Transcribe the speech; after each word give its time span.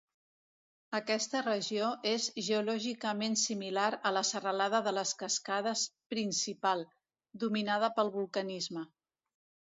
Aquesta 0.99 1.39
regió 1.47 1.89
és 2.11 2.23
geològicament 2.45 3.37
similar 3.41 3.89
a 4.09 4.11
la 4.17 4.23
serralada 4.29 4.79
de 4.87 4.93
les 4.99 5.11
Cascades 5.19 5.83
principal, 6.13 6.81
dominada 7.45 7.91
pel 7.99 8.11
vulcanisme. 8.17 8.83